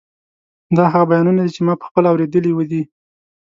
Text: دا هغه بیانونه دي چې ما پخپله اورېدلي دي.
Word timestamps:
دا 0.77 0.83
هغه 0.93 1.05
بیانونه 1.11 1.41
دي 1.45 1.51
چې 1.55 1.61
ما 1.67 1.73
پخپله 1.81 2.07
اورېدلي 2.09 2.51
دي. 2.71 2.81